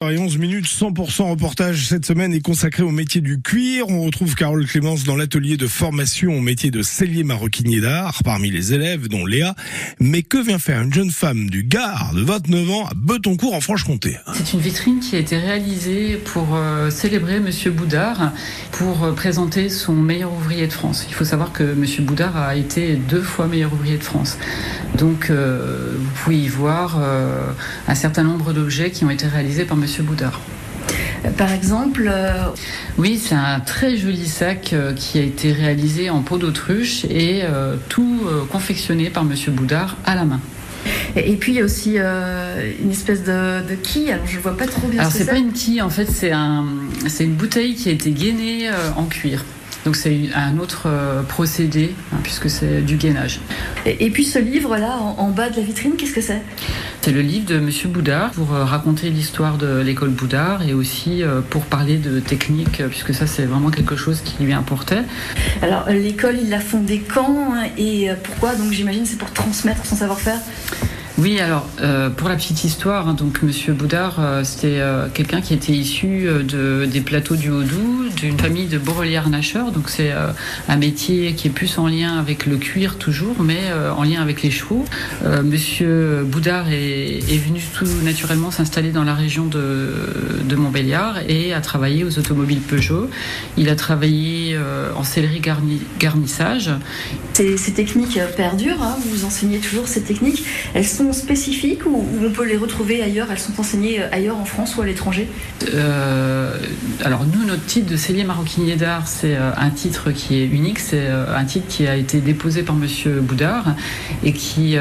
[0.00, 3.88] Et 11 minutes, 100% reportage cette semaine est consacré au métier du cuir.
[3.88, 8.48] On retrouve Carole Clémence dans l'atelier de formation au métier de cellier maroquinier d'art parmi
[8.48, 9.56] les élèves, dont Léa.
[9.98, 13.60] Mais que vient faire une jeune femme du Gard de 29 ans à Betoncourt en
[13.60, 14.16] Franche-Comté?
[14.34, 18.30] C'est une vitrine qui a été réalisée pour euh, célébrer Monsieur Boudard,
[18.70, 21.06] pour euh, présenter son meilleur ouvrier de France.
[21.08, 24.38] Il faut savoir que Monsieur Boudard a été deux fois meilleur ouvrier de France.
[24.96, 27.02] Donc euh, vous pouvez y voir
[27.88, 30.42] un certain nombre d'objets qui ont été réalisés par Monsieur Monsieur Boudard.
[31.38, 32.44] Par exemple euh,
[32.98, 37.40] Oui, c'est un très joli sac euh, qui a été réalisé en peau d'autruche et
[37.42, 38.20] euh, tout
[38.50, 40.40] confectionné par Monsieur Boudard à la main.
[41.16, 44.58] Et, puis il y a aussi une espèce de, de quille, alors je ne vois
[44.58, 45.00] pas trop bien.
[45.00, 46.66] Alors c'est pas une quille, en fait c'est un,
[47.18, 49.42] une bouteille qui a été gainée en cuir.
[49.84, 53.40] Donc c'est un autre euh, procédé, hein, puisque c'est du gainage.
[53.86, 56.42] Et, puis ce livre-là, en, bas de la vitrine, qu'est-ce que c'est?
[57.08, 61.22] C'est le livre de Monsieur Boudard pour euh, raconter l'histoire de l'école Boudard et aussi
[61.22, 65.04] euh, pour parler de technique, puisque ça c'est vraiment quelque chose qui lui importait.
[65.62, 68.56] Alors l'école, il l'a fondée quand et pourquoi?
[68.56, 70.38] Donc j'imagine c'est pour transmettre son savoir-faire
[71.18, 75.40] oui, alors euh, pour la petite histoire, hein, donc Monsieur Boudard, euh, c'était euh, quelqu'un
[75.40, 79.72] qui était issu de, des plateaux du Haut-Doubs, d'une famille de borrelières nageurs.
[79.72, 80.12] Donc c'est
[80.68, 83.58] un métier qui est plus en lien avec le cuir toujours, mais
[83.96, 84.84] en lien avec les chevaux.
[85.44, 92.02] Monsieur Boudard est, venu tout naturellement s'installer dans la région de, Montbéliard et a travaillé
[92.02, 93.08] aux automobiles Peugeot.
[93.56, 94.58] Il a travaillé
[94.96, 95.42] en sellerie
[95.98, 96.70] garnissage.
[97.34, 98.82] Ces, ces techniques perdurent.
[98.82, 100.42] Hein, vous enseignez toujours ces techniques.
[100.74, 103.28] Elles sont spécifiques ou, on peut les retrouver ailleurs?
[103.30, 105.28] Elles sont enseignées euh, ailleurs en France ou à l'étranger?
[105.74, 106.56] Euh,
[107.04, 110.78] Alors nous, notre titre de cellier maroquinier d'art, c'est euh, un titre qui est unique.
[110.78, 113.74] C'est un titre qui a été déposé par Monsieur Boudard
[114.24, 114.76] et qui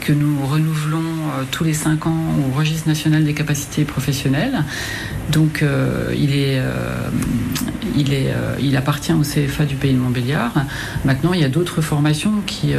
[0.00, 1.04] que nous renouvelons
[1.50, 4.64] tous les cinq ans au registre national des capacités professionnelles.
[5.30, 5.64] Donc
[6.16, 6.60] il est
[7.96, 10.52] il, est, il appartient au CFA du pays de Montbéliard.
[11.04, 12.74] Maintenant, il y a d'autres formations qui,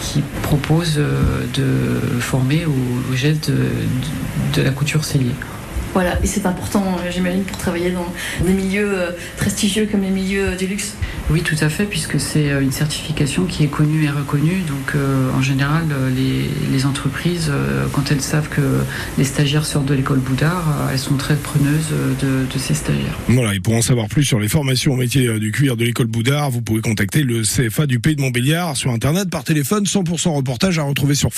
[0.00, 1.00] qui proposent
[1.54, 5.34] de former au, geste de, la couture cellier.
[5.92, 8.10] Voilà, et c'est important, j'imagine, pour travailler dans
[8.44, 10.94] des milieux euh, prestigieux comme les milieux du luxe.
[11.30, 14.62] Oui, tout à fait, puisque c'est euh, une certification qui est connue et reconnue.
[14.66, 17.52] Donc, euh, en général, les, entreprises,
[17.92, 18.80] quand elles savent que
[19.16, 21.90] les stagiaires sortent de l'école Boudard, elles sont très preneuses
[22.20, 23.16] de, de, ces stagiaires.
[23.28, 26.08] Voilà, et pour en savoir plus sur les formations au métier du cuir de l'école
[26.08, 30.30] Boudard, vous pouvez contacter le CFA du Pays de Montbéliard sur Internet, par téléphone, 100%
[30.30, 31.30] reportage à retrouver sur